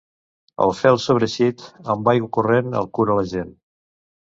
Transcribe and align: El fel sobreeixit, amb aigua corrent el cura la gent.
El 0.65 0.73
fel 0.79 0.97
sobreeixit, 1.03 1.63
amb 1.97 2.13
aigua 2.17 2.33
corrent 2.41 2.83
el 2.85 2.93
cura 2.99 3.23
la 3.23 3.31
gent. 3.39 3.59